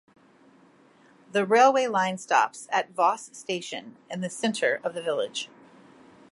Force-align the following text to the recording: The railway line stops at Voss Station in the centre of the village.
The 1.31 1.45
railway 1.45 1.85
line 1.85 2.17
stops 2.17 2.67
at 2.71 2.89
Voss 2.89 3.29
Station 3.37 3.97
in 4.09 4.21
the 4.21 4.31
centre 4.31 4.81
of 4.83 4.95
the 4.95 5.01
village. 5.03 5.47